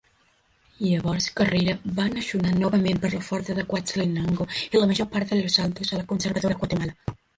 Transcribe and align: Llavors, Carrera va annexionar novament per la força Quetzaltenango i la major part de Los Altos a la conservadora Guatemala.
Llavors, 0.83 1.25
Carrera 1.39 1.75
va 1.99 2.07
annexionar 2.11 2.53
novament 2.61 3.01
per 3.03 3.11
la 3.17 3.21
força 3.27 3.67
Quetzaltenango 3.75 4.49
i 4.63 4.73
la 4.83 4.89
major 4.93 5.11
part 5.17 5.35
de 5.35 5.39
Los 5.43 5.59
Altos 5.67 5.93
a 5.95 6.01
la 6.01 6.07
conservadora 6.15 6.59
Guatemala. 6.65 7.19